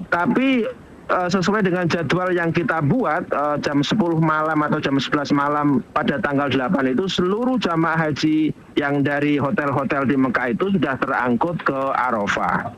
tapi 0.09 0.65
uh, 1.11 1.27
sesuai 1.27 1.67
dengan 1.67 1.89
jadwal 1.91 2.31
yang 2.31 2.55
kita 2.55 2.79
buat 2.85 3.27
uh, 3.35 3.57
jam 3.59 3.83
10 3.83 3.97
malam 4.21 4.59
atau 4.63 4.79
jam 4.79 5.01
11 5.01 5.33
malam 5.35 5.83
pada 5.97 6.21
tanggal 6.23 6.47
8 6.47 6.95
itu 6.95 7.09
seluruh 7.11 7.59
jamaah 7.59 7.99
haji 8.11 8.55
yang 8.79 9.03
dari 9.03 9.41
hotel-hotel 9.41 10.07
di 10.07 10.15
Mekah 10.15 10.55
itu 10.55 10.71
sudah 10.71 10.95
terangkut 11.01 11.59
ke 11.67 11.79
Arafah. 11.97 12.71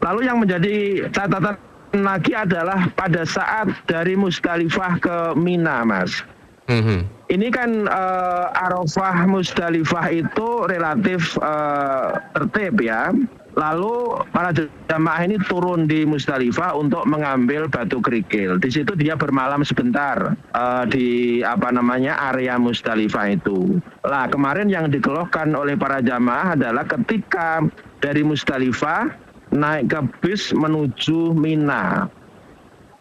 Lalu 0.00 0.20
yang 0.26 0.40
menjadi 0.40 1.06
catatan 1.12 1.60
lagi 2.00 2.32
adalah 2.32 2.88
pada 2.94 3.26
saat 3.26 3.68
dari 3.84 4.14
Musdalifah 4.16 4.92
ke 5.02 5.16
Mina, 5.36 5.82
Mas. 5.84 6.24
Mm 6.70 6.82
-hmm. 6.86 7.00
Ini 7.30 7.46
kan 7.54 7.86
uh, 7.86 8.50
Arafah 8.54 9.26
Musdalifah 9.26 10.06
itu 10.10 10.48
relatif 10.66 11.38
uh, 11.38 12.18
tertib 12.34 12.82
ya. 12.82 13.14
Lalu 13.58 14.22
para 14.30 14.54
jamaah 14.86 15.26
ini 15.26 15.38
turun 15.46 15.90
di 15.90 16.06
Musdalifah 16.06 16.74
untuk 16.74 17.02
mengambil 17.06 17.66
batu 17.66 17.98
kerikil. 17.98 18.62
Di 18.62 18.70
situ 18.70 18.94
dia 18.94 19.18
bermalam 19.18 19.66
sebentar 19.66 20.38
uh, 20.54 20.84
di 20.86 21.42
apa 21.42 21.74
namanya 21.74 22.18
area 22.30 22.58
Musdalifah 22.58 23.34
itu. 23.34 23.78
Lah 24.06 24.30
kemarin 24.30 24.70
yang 24.70 24.90
dikeluhkan 24.90 25.54
oleh 25.54 25.74
para 25.74 25.98
jamaah 26.02 26.54
adalah 26.54 26.86
ketika 26.86 27.62
dari 27.98 28.22
Musdalifah 28.22 29.10
naik 29.54 29.90
ke 29.90 30.00
bis 30.22 30.54
menuju 30.54 31.34
Mina. 31.34 32.06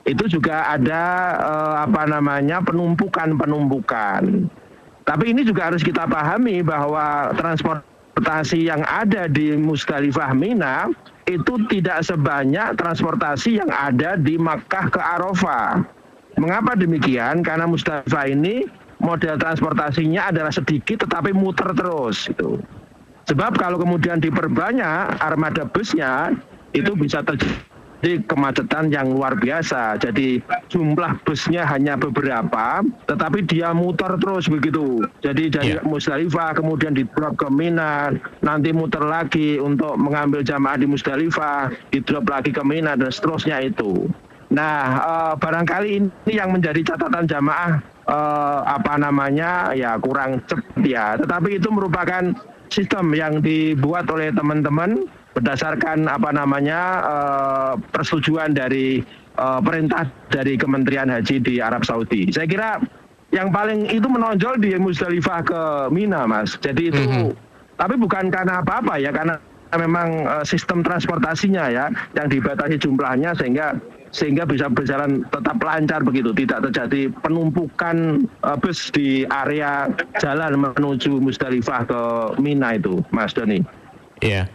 Itu 0.10 0.26
juga 0.26 0.66
ada 0.66 1.04
uh, 1.38 1.76
apa 1.86 2.10
namanya 2.10 2.66
penumpukan-penumpukan. 2.66 4.50
Tapi 5.06 5.24
ini 5.30 5.46
juga 5.46 5.70
harus 5.70 5.86
kita 5.86 6.10
pahami 6.10 6.66
bahwa 6.66 7.30
transport 7.38 7.86
transportasi 8.20 8.68
yang 8.68 8.84
ada 8.84 9.32
di 9.32 9.56
Musdalifah 9.56 10.36
Mina 10.36 10.92
itu 11.24 11.56
tidak 11.72 12.04
sebanyak 12.04 12.76
transportasi 12.76 13.64
yang 13.64 13.72
ada 13.72 14.20
di 14.20 14.36
Makkah 14.36 14.92
ke 14.92 15.00
Arafah. 15.00 15.80
Mengapa 16.36 16.76
demikian? 16.76 17.40
Karena 17.48 17.64
Musdalifah 17.64 18.28
ini 18.28 18.68
model 19.00 19.40
transportasinya 19.40 20.36
adalah 20.36 20.52
sedikit 20.52 21.08
tetapi 21.08 21.32
muter 21.32 21.72
terus 21.72 22.28
itu. 22.28 22.60
Sebab 23.32 23.56
kalau 23.56 23.80
kemudian 23.80 24.20
diperbanyak 24.20 25.16
armada 25.24 25.64
busnya 25.64 26.36
itu 26.76 26.92
bisa 27.00 27.24
terjadi 27.24 27.69
jadi 28.00 28.24
kemacetan 28.32 28.88
yang 28.92 29.12
luar 29.12 29.36
biasa. 29.36 30.00
Jadi 30.00 30.40
jumlah 30.72 31.20
busnya 31.28 31.68
hanya 31.68 32.00
beberapa, 32.00 32.84
tetapi 33.12 33.44
dia 33.44 33.76
muter 33.76 34.16
terus 34.24 34.48
begitu. 34.48 35.04
Jadi 35.20 35.52
dari 35.52 35.76
yeah. 35.76 35.84
Musdalifah 35.84 36.56
kemudian 36.56 36.96
di 36.96 37.04
drop 37.12 37.36
ke 37.36 37.48
Mina, 37.52 38.16
nanti 38.40 38.72
muter 38.72 39.04
lagi 39.04 39.60
untuk 39.60 40.00
mengambil 40.00 40.44
jamaah 40.44 40.80
di 40.80 40.88
Musdalifah, 40.88 41.76
di 41.92 42.00
drop 42.00 42.32
lagi 42.32 42.56
ke 42.56 42.64
Mina 42.64 42.96
dan 42.96 43.12
seterusnya 43.12 43.60
itu. 43.68 44.08
Nah, 44.50 44.82
uh, 45.06 45.34
barangkali 45.38 45.90
ini 46.02 46.34
yang 46.34 46.50
menjadi 46.50 46.82
catatan 46.82 47.30
jamaah 47.30 47.84
uh, 48.10 48.66
apa 48.66 48.98
namanya 48.98 49.76
ya 49.78 50.00
kurang 50.02 50.42
cepat 50.50 50.82
ya. 50.82 51.06
Tetapi 51.22 51.62
itu 51.62 51.70
merupakan 51.70 52.34
sistem 52.74 53.14
yang 53.14 53.46
dibuat 53.46 54.10
oleh 54.10 54.34
teman-teman 54.34 55.06
berdasarkan 55.38 56.10
apa 56.10 56.30
namanya 56.34 56.82
uh, 57.06 57.74
persetujuan 58.00 58.56
dari 58.56 59.04
uh, 59.36 59.60
perintah 59.60 60.08
dari 60.32 60.56
Kementerian 60.56 61.12
Haji 61.12 61.44
di 61.44 61.60
Arab 61.60 61.84
Saudi. 61.84 62.32
Saya 62.32 62.48
kira 62.48 62.80
yang 63.36 63.52
paling 63.52 63.92
itu 63.92 64.08
menonjol 64.08 64.58
di 64.64 64.72
Musdalifah 64.80 65.40
ke 65.44 65.62
Mina, 65.92 66.24
Mas. 66.24 66.56
Jadi 66.64 66.90
itu, 66.90 67.04
mm 67.04 67.12
-hmm. 67.12 67.30
tapi 67.76 68.00
bukan 68.00 68.32
karena 68.32 68.64
apa-apa 68.64 68.98
ya, 68.98 69.12
karena 69.12 69.36
memang 69.76 70.26
uh, 70.26 70.42
sistem 70.48 70.82
transportasinya 70.82 71.70
ya 71.70 71.86
yang 72.18 72.26
dibatasi 72.32 72.82
jumlahnya 72.82 73.38
sehingga 73.38 73.78
sehingga 74.10 74.42
bisa 74.42 74.66
berjalan 74.66 75.22
tetap 75.30 75.62
lancar 75.62 76.02
begitu, 76.02 76.34
tidak 76.34 76.66
terjadi 76.66 77.14
penumpukan 77.22 78.26
uh, 78.42 78.58
bus 78.58 78.90
di 78.90 79.22
area 79.30 79.86
jalan 80.18 80.58
menuju 80.58 81.22
Musdalifah 81.22 81.86
ke 81.86 82.02
Mina 82.42 82.74
itu, 82.74 83.06
Mas 83.14 83.38
Doni. 83.38 83.62
Iya. 84.26 84.50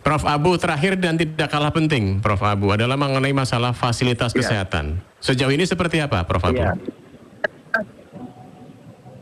Prof. 0.00 0.24
Abu 0.24 0.56
terakhir 0.56 0.96
dan 0.96 1.20
tidak 1.20 1.52
kalah 1.52 1.72
penting, 1.72 2.24
Prof. 2.24 2.40
Abu 2.40 2.72
adalah 2.72 2.96
mengenai 2.96 3.36
masalah 3.36 3.76
fasilitas 3.76 4.32
ya. 4.32 4.40
kesehatan. 4.40 4.96
Sejauh 5.20 5.52
ini 5.52 5.68
seperti 5.68 6.00
apa, 6.00 6.24
Prof. 6.24 6.40
Abu? 6.40 6.60
Ya. 6.60 6.72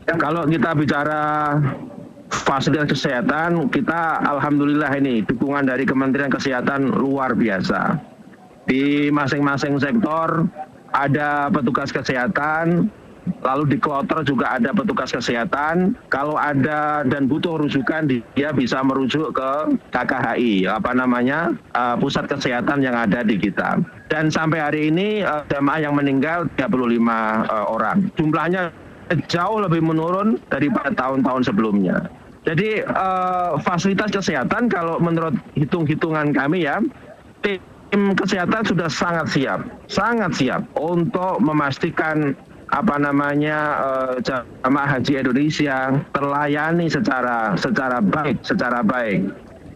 Kalau 0.09 0.47
kita 0.49 0.73
bicara 0.73 1.21
fasilitas 2.31 2.89
kesehatan, 2.89 3.69
kita 3.69 4.25
alhamdulillah 4.25 4.89
ini 4.97 5.21
dukungan 5.21 5.69
dari 5.69 5.85
Kementerian 5.85 6.31
Kesehatan 6.33 6.95
luar 6.95 7.37
biasa. 7.37 7.99
Di 8.65 9.09
masing-masing 9.13 9.77
sektor 9.81 10.45
ada 10.93 11.49
petugas 11.53 11.93
kesehatan, 11.93 12.89
lalu 13.41 13.75
di 13.75 13.77
kloter 13.77 14.21
juga 14.25 14.57
ada 14.57 14.73
petugas 14.75 15.13
kesehatan. 15.13 15.95
Kalau 16.09 16.35
ada 16.35 17.03
dan 17.07 17.29
butuh 17.29 17.59
rujukan, 17.61 18.09
dia 18.09 18.49
bisa 18.51 18.81
merujuk 18.81 19.35
ke 19.35 19.51
KKHI, 19.93 20.67
apa 20.69 20.91
namanya, 20.93 21.53
uh, 21.73 21.95
pusat 21.97 22.27
kesehatan 22.27 22.83
yang 22.83 22.95
ada 22.97 23.23
di 23.23 23.39
kita. 23.39 23.79
Dan 24.09 24.33
sampai 24.33 24.59
hari 24.59 24.81
ini 24.89 25.21
uh, 25.21 25.45
jamaah 25.49 25.79
yang 25.85 25.95
meninggal 25.95 26.49
35 26.57 26.69
uh, 26.69 27.65
orang. 27.69 28.09
Jumlahnya 28.17 28.73
jauh 29.29 29.57
lebih 29.61 29.81
menurun 29.81 30.37
daripada 30.53 30.93
tahun-tahun 30.93 31.49
sebelumnya. 31.49 32.09
Jadi 32.47 32.81
uh, 32.87 33.59
fasilitas 33.61 34.09
kesehatan 34.09 34.71
kalau 34.71 34.97
menurut 34.97 35.35
hitung-hitungan 35.53 36.31
kami 36.33 36.65
ya, 36.65 36.79
tim 37.89 38.13
kesehatan 38.13 38.61
sudah 38.65 38.89
sangat 38.89 39.27
siap, 39.33 39.59
sangat 39.89 40.31
siap 40.37 40.61
untuk 40.77 41.41
memastikan 41.41 42.37
apa 42.69 42.95
namanya 43.01 43.57
uh, 43.81 44.13
jamaah 44.21 44.97
haji 44.97 45.25
Indonesia 45.25 45.97
terlayani 46.13 46.85
secara 46.85 47.57
secara 47.57 47.97
baik, 48.01 48.37
secara 48.45 48.85
baik. 48.85 49.29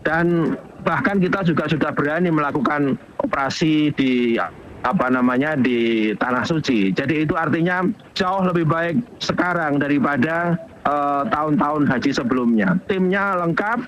Dan 0.03 0.53
bahkan 0.83 1.17
kita 1.17 1.47
juga 1.47 1.65
sudah 1.71 1.95
berani 1.95 2.27
melakukan 2.29 2.99
operasi 3.23 3.95
di 3.95 4.35
apa 4.83 5.07
namanya 5.07 5.55
di 5.55 6.11
tanah 6.19 6.43
suci. 6.43 6.91
Jadi 6.91 7.23
itu 7.23 7.33
artinya 7.39 7.87
jauh 8.13 8.43
lebih 8.43 8.67
baik 8.67 8.99
sekarang 9.23 9.79
daripada 9.79 10.59
uh, 10.83 11.23
tahun-tahun 11.31 11.87
haji 11.87 12.11
sebelumnya. 12.11 12.75
Timnya 12.91 13.39
lengkap, 13.39 13.79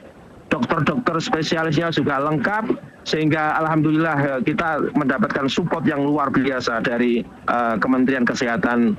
dokter-dokter 0.55 1.19
spesialisnya 1.19 1.91
juga 1.91 2.23
lengkap, 2.23 2.79
sehingga 3.03 3.59
alhamdulillah 3.59 4.17
eh, 4.23 4.41
kita 4.47 4.95
mendapatkan 4.95 5.51
support 5.51 5.83
yang 5.83 5.99
luar 5.99 6.31
biasa 6.31 6.79
dari 6.79 7.27
uh, 7.51 7.75
Kementerian 7.75 8.23
Kesehatan 8.23 8.95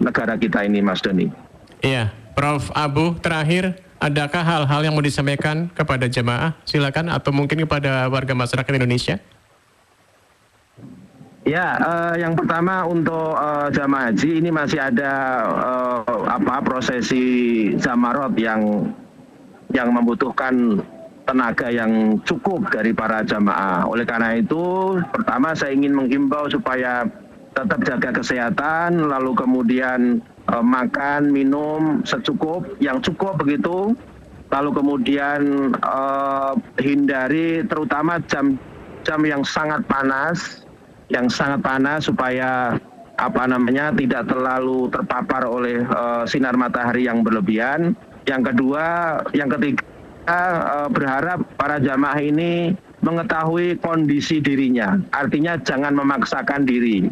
negara 0.00 0.40
kita 0.40 0.64
ini, 0.64 0.80
Mas 0.80 1.04
Doni. 1.04 1.28
Iya, 1.84 2.08
Prof. 2.32 2.72
Abu 2.72 3.20
terakhir. 3.20 3.76
Adakah 4.00 4.40
hal-hal 4.40 4.80
yang 4.80 4.96
mau 4.96 5.04
disampaikan 5.04 5.68
kepada 5.76 6.08
jemaah? 6.08 6.56
Silakan 6.64 7.12
atau 7.12 7.36
mungkin 7.36 7.60
kepada 7.68 8.08
warga 8.08 8.32
masyarakat 8.32 8.72
Indonesia? 8.80 9.20
Ya, 11.44 11.76
uh, 11.76 12.14
yang 12.16 12.32
pertama 12.32 12.88
untuk 12.88 13.36
uh, 13.36 13.68
jamaah 13.68 14.08
haji 14.08 14.40
ini 14.40 14.48
masih 14.48 14.80
ada 14.80 15.12
uh, 15.44 16.32
apa 16.32 16.64
prosesi 16.64 17.24
zamarot 17.76 18.32
yang 18.40 18.88
yang 19.70 19.94
membutuhkan 19.94 20.82
tenaga 21.28 21.70
yang 21.70 22.18
cukup 22.26 22.66
dari 22.74 22.90
para 22.90 23.22
jamaah. 23.22 23.86
Oleh 23.86 24.02
karena 24.02 24.34
itu, 24.34 24.98
pertama 25.14 25.54
saya 25.54 25.70
ingin 25.76 25.94
menghimbau 25.94 26.50
supaya 26.50 27.06
tetap 27.54 27.82
jaga 27.86 28.10
kesehatan, 28.14 29.10
lalu 29.10 29.34
kemudian 29.34 30.18
uh, 30.50 30.62
makan, 30.62 31.30
minum 31.30 32.02
secukup, 32.02 32.66
yang 32.82 32.98
cukup 32.98 33.38
begitu, 33.38 33.94
lalu 34.50 34.70
kemudian 34.74 35.72
uh, 35.86 36.54
hindari 36.82 37.62
terutama 37.66 38.18
jam-jam 38.26 39.20
yang 39.22 39.42
sangat 39.46 39.82
panas 39.86 40.66
yang 41.10 41.26
sangat 41.26 41.60
panas 41.60 42.06
supaya 42.06 42.78
apa 43.18 43.42
namanya 43.44 43.92
tidak 43.92 44.30
terlalu 44.30 44.88
terpapar 44.88 45.44
oleh 45.44 45.84
uh, 45.90 46.24
sinar 46.24 46.56
matahari 46.56 47.04
yang 47.04 47.20
berlebihan. 47.20 47.92
Yang 48.30 48.54
kedua, 48.54 48.84
yang 49.34 49.50
ketiga 49.50 49.82
uh, 50.30 50.86
berharap 50.86 51.42
para 51.58 51.82
jamaah 51.82 52.22
ini 52.22 52.78
mengetahui 53.02 53.82
kondisi 53.82 54.38
dirinya. 54.38 55.02
Artinya 55.10 55.58
jangan 55.58 55.98
memaksakan 55.98 56.62
diri. 56.62 57.10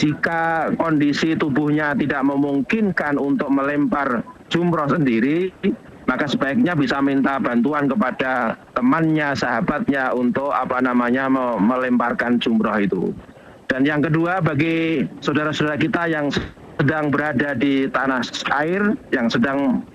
Jika 0.00 0.72
kondisi 0.80 1.36
tubuhnya 1.36 1.92
tidak 1.94 2.24
memungkinkan 2.26 3.20
untuk 3.20 3.52
melempar 3.52 4.24
jumroh 4.50 4.90
sendiri, 4.90 5.52
maka 6.10 6.26
sebaiknya 6.26 6.74
bisa 6.74 6.98
minta 6.98 7.38
bantuan 7.38 7.86
kepada 7.86 8.58
temannya, 8.74 9.36
sahabatnya 9.38 10.10
untuk 10.16 10.50
apa 10.50 10.82
namanya 10.82 11.30
melemparkan 11.60 12.42
jumroh 12.42 12.74
itu. 12.80 13.14
Dan 13.70 13.86
yang 13.86 14.02
kedua 14.02 14.42
bagi 14.42 15.06
saudara-saudara 15.22 15.78
kita 15.78 16.10
yang 16.10 16.26
sedang 16.82 17.14
berada 17.14 17.54
di 17.54 17.86
tanah 17.86 18.22
air, 18.50 18.98
yang 19.14 19.30
sedang 19.30 19.86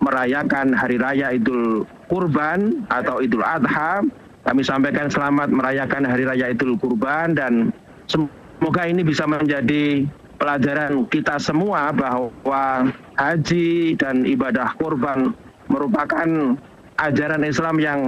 merayakan 0.00 0.72
hari 0.72 0.96
raya 0.96 1.36
Idul 1.36 1.84
Kurban 2.08 2.84
atau 2.88 3.20
Idul 3.20 3.44
Adha, 3.44 4.02
kami 4.48 4.64
sampaikan 4.64 5.12
selamat 5.12 5.52
merayakan 5.52 6.08
hari 6.08 6.24
raya 6.24 6.50
Idul 6.50 6.80
Kurban 6.80 7.36
dan 7.36 7.70
semoga 8.08 8.88
ini 8.88 9.04
bisa 9.04 9.28
menjadi 9.28 10.08
pelajaran 10.40 11.04
kita 11.12 11.36
semua 11.36 11.92
bahwa 11.92 12.88
haji 13.20 13.94
dan 14.00 14.24
ibadah 14.24 14.72
kurban 14.80 15.36
merupakan 15.68 16.56
ajaran 16.96 17.44
Islam 17.44 17.76
yang 17.76 18.00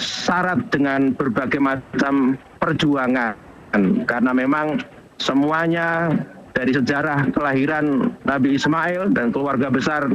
syarat 0.00 0.64
dengan 0.72 1.12
berbagai 1.12 1.60
macam 1.60 2.40
perjuangan. 2.58 3.36
Karena 4.08 4.32
memang 4.32 4.80
semuanya 5.20 6.08
dari 6.56 6.72
sejarah 6.72 7.30
kelahiran 7.34 8.16
Nabi 8.24 8.56
Ismail 8.56 9.12
dan 9.12 9.34
keluarga 9.34 9.68
besar 9.68 10.08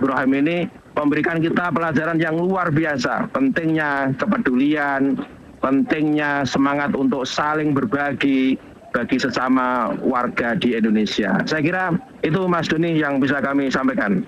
Ibrahim 0.00 0.32
ini 0.44 0.56
memberikan 0.96 1.40
kita 1.40 1.72
pelajaran 1.72 2.20
yang 2.20 2.36
luar 2.36 2.70
biasa. 2.70 3.32
Pentingnya 3.32 4.12
kepedulian, 4.16 5.16
pentingnya 5.58 6.44
semangat 6.44 6.92
untuk 6.92 7.24
saling 7.24 7.72
berbagi 7.72 8.56
bagi 8.92 9.16
sesama 9.16 9.96
warga 10.04 10.52
di 10.52 10.76
Indonesia. 10.76 11.40
Saya 11.48 11.64
kira 11.64 11.84
itu 12.20 12.44
Mas 12.44 12.68
Doni 12.68 13.00
yang 13.00 13.18
bisa 13.18 13.40
kami 13.40 13.72
sampaikan. 13.72 14.20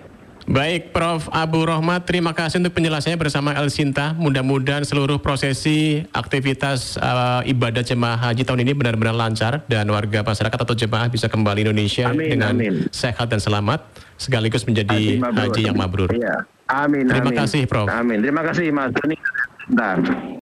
Baik, 0.45 0.93
Prof. 0.93 1.33
Abu 1.33 1.65
Rohmat, 1.65 2.05
terima 2.05 2.37
kasih 2.37 2.61
untuk 2.61 2.77
penjelasannya 2.77 3.17
bersama 3.17 3.57
El 3.57 3.73
Sinta. 3.73 4.13
Mudah-mudahan 4.13 4.85
seluruh 4.85 5.17
prosesi 5.17 6.05
aktivitas 6.13 7.01
uh, 7.01 7.41
ibadah 7.49 7.81
jemaah 7.81 8.21
haji 8.21 8.45
tahun 8.45 8.61
ini 8.61 8.77
benar-benar 8.77 9.17
lancar 9.17 9.65
dan 9.73 9.89
warga 9.89 10.21
masyarakat 10.21 10.59
atau 10.61 10.77
jemaah 10.77 11.09
bisa 11.09 11.33
kembali 11.33 11.65
Indonesia 11.65 12.13
amin, 12.13 12.29
dengan 12.29 12.53
amin. 12.61 12.75
sehat 12.93 13.33
dan 13.33 13.41
selamat, 13.41 13.89
sekaligus 14.17 14.63
menjadi 14.65 15.21
haji, 15.21 15.23
haji 15.23 15.61
yang 15.67 15.77
mabrur. 15.79 16.11
Ya. 16.15 16.47
Amin. 16.71 17.09
Terima 17.09 17.31
amin. 17.31 17.41
kasih, 17.45 17.63
Prof. 17.69 17.87
Amin. 17.93 18.19
Terima 18.25 18.43
kasih, 18.43 18.73
Mas. 18.73 18.91
Bentar. 19.69 19.99